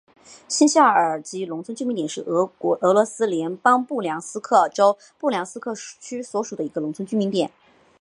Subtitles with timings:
[0.47, 2.51] 新肖尔基农村居民点是俄
[2.91, 7.51] 罗斯联邦布良斯克州布良斯克区所属的一个农村居民点。